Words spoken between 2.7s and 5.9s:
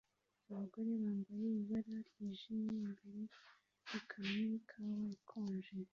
imbere yikamyo ikawa ikonje